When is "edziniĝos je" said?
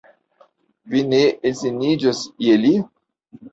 1.51-2.59